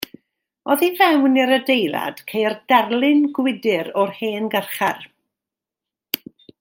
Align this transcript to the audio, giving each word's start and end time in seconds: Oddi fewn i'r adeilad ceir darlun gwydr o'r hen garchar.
Oddi 0.75 0.87
fewn 0.99 1.35
i'r 1.41 1.53
adeilad 1.57 2.23
ceir 2.31 2.55
darlun 2.73 3.21
gwydr 3.37 3.93
o'r 4.05 4.17
hen 4.23 4.49
garchar. 4.57 5.07